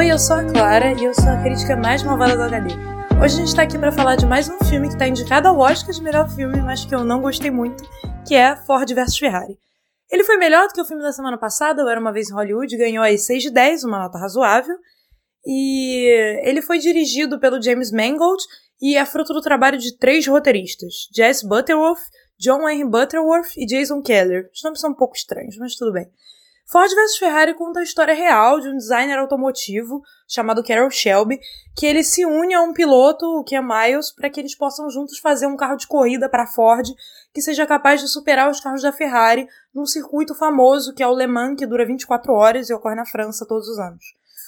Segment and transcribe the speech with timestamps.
[0.00, 2.70] Oi, eu sou a Clara e eu sou a crítica mais malvada do HD.
[3.22, 5.58] Hoje a gente tá aqui para falar de mais um filme que tá indicado ao
[5.58, 7.84] Oscar de melhor filme, mas que eu não gostei muito,
[8.26, 9.58] que é Ford vs Ferrari.
[10.10, 12.78] Ele foi melhor do que o filme da semana passada, Era Uma Vez em Hollywood,
[12.78, 14.74] ganhou aí 6 de 10, uma nota razoável.
[15.44, 16.06] E
[16.44, 18.42] ele foi dirigido pelo James Mangold
[18.80, 22.08] e é fruto do trabalho de três roteiristas: Jess Butterworth,
[22.38, 24.48] John Henry Butterworth e Jason Keller.
[24.50, 26.10] Os nomes são um pouco estranhos, mas tudo bem.
[26.70, 31.40] Ford vs Ferrari conta a história real de um designer automotivo chamado Carroll Shelby,
[31.76, 34.88] que ele se une a um piloto, o que é Miles, para que eles possam
[34.88, 36.86] juntos fazer um carro de corrida para Ford
[37.34, 41.12] que seja capaz de superar os carros da Ferrari num circuito famoso que é o
[41.12, 44.04] Le Mans, que dura 24 horas e ocorre na França todos os anos.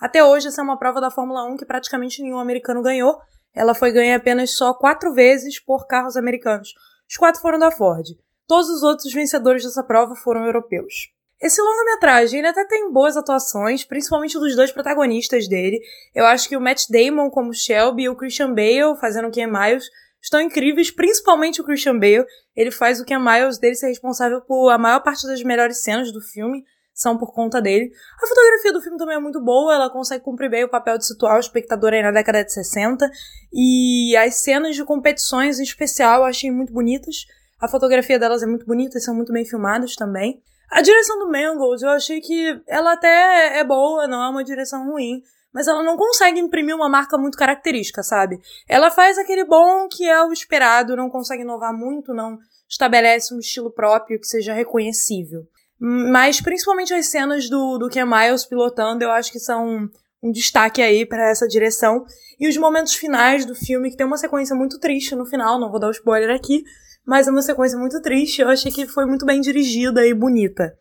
[0.00, 3.18] Até hoje, essa é uma prova da Fórmula 1 que praticamente nenhum americano ganhou.
[3.52, 6.74] Ela foi ganha apenas só quatro vezes por carros americanos.
[7.10, 8.06] Os quatro foram da Ford.
[8.46, 11.12] Todos os outros vencedores dessa prova foram europeus.
[11.40, 15.80] Esse longa-metragem, até tem boas atuações, principalmente dos dois protagonistas dele.
[16.14, 19.84] Eu acho que o Matt Damon como Shelby e o Christian Bale fazendo Ken Miles
[20.22, 22.24] estão incríveis, principalmente o Christian Bale.
[22.56, 26.10] Ele faz o Ken Miles dele ser responsável por a maior parte das melhores cenas
[26.12, 27.90] do filme, são por conta dele.
[28.22, 31.06] A fotografia do filme também é muito boa, ela consegue cumprir bem o papel de
[31.06, 33.10] situar o espectador aí na década de 60.
[33.52, 37.26] E as cenas de competições em especial eu achei muito bonitas.
[37.60, 40.40] A fotografia delas é muito bonita e são muito bem filmadas também.
[40.74, 44.90] A direção do Mangold, eu achei que ela até é boa, não é uma direção
[44.90, 45.22] ruim,
[45.52, 48.40] mas ela não consegue imprimir uma marca muito característica, sabe?
[48.68, 53.38] Ela faz aquele bom que é o esperado, não consegue inovar muito, não estabelece um
[53.38, 55.46] estilo próprio que seja reconhecível.
[55.78, 59.88] Mas principalmente as cenas do, do Ken Miles pilotando, eu acho que são
[60.20, 62.04] um destaque aí para essa direção.
[62.40, 65.70] E os momentos finais do filme, que tem uma sequência muito triste no final, não
[65.70, 66.64] vou dar o spoiler aqui,
[67.06, 68.40] mas é uma sequência muito triste.
[68.40, 70.76] Eu achei que foi muito bem dirigida e bonita.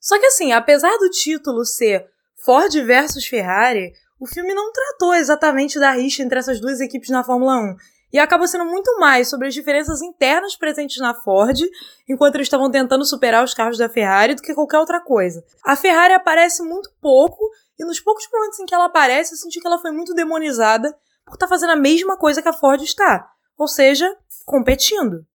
[0.00, 2.06] Só que assim, apesar do título ser
[2.44, 7.24] Ford versus Ferrari, o filme não tratou exatamente da rixa entre essas duas equipes na
[7.24, 7.76] Fórmula 1.
[8.12, 11.58] E acaba sendo muito mais sobre as diferenças internas presentes na Ford,
[12.08, 15.42] enquanto eles estavam tentando superar os carros da Ferrari, do que qualquer outra coisa.
[15.64, 19.60] A Ferrari aparece muito pouco, e nos poucos momentos em que ela aparece, eu senti
[19.60, 20.92] que ela foi muito demonizada
[21.24, 23.28] por estar tá fazendo a mesma coisa que a Ford está.
[23.56, 24.14] Ou seja,
[24.44, 25.26] competindo.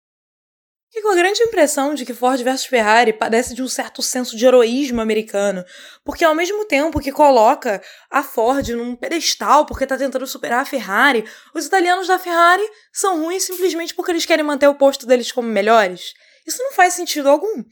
[0.93, 4.37] Fico com a grande impressão de que Ford versus Ferrari padece de um certo senso
[4.37, 5.65] de heroísmo americano,
[6.05, 10.65] porque ao mesmo tempo que coloca a Ford num pedestal porque está tentando superar a
[10.65, 11.25] Ferrari,
[11.55, 15.49] os italianos da Ferrari são ruins simplesmente porque eles querem manter o posto deles como
[15.49, 16.15] melhores.
[16.47, 17.65] Isso não faz sentido algum.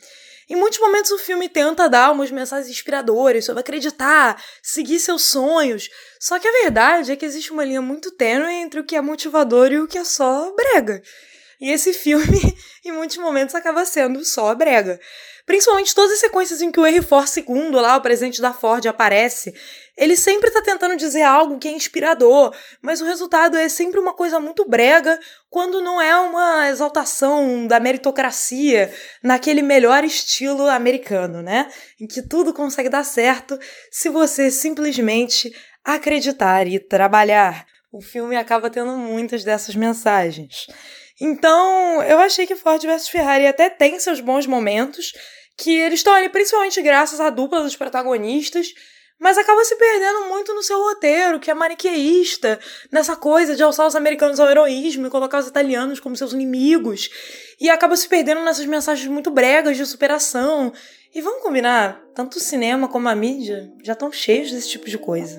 [0.48, 5.88] Em muitos momentos o filme tenta dar umas mensagens inspiradoras sobre acreditar, seguir seus sonhos.
[6.20, 9.00] Só que a verdade é que existe uma linha muito tênue entre o que é
[9.00, 11.02] motivador e o que é só brega.
[11.64, 12.26] E esse filme,
[12.84, 15.00] em muitos momentos, acaba sendo só brega.
[15.46, 18.86] Principalmente todas as sequências em que o Henry Ford II, lá, o presidente da Ford,
[18.86, 19.54] aparece.
[19.96, 24.12] Ele sempre tá tentando dizer algo que é inspirador, mas o resultado é sempre uma
[24.12, 28.92] coisa muito brega, quando não é uma exaltação da meritocracia
[29.22, 31.70] naquele melhor estilo americano, né?
[31.98, 33.58] Em que tudo consegue dar certo
[33.90, 35.50] se você simplesmente
[35.82, 37.64] acreditar e trabalhar.
[37.90, 40.66] O filme acaba tendo muitas dessas mensagens.
[41.20, 45.12] Então, eu achei que Ford vs Ferrari até tem seus bons momentos,
[45.56, 48.68] que eles estão ali principalmente graças à dupla dos protagonistas,
[49.18, 52.58] mas acaba se perdendo muito no seu roteiro, que é maniqueísta,
[52.90, 57.08] nessa coisa de alçar os americanos ao heroísmo e colocar os italianos como seus inimigos,
[57.60, 60.72] e acaba se perdendo nessas mensagens muito bregas de superação.
[61.14, 64.98] E vamos combinar, tanto o cinema como a mídia já estão cheios desse tipo de
[64.98, 65.38] coisa.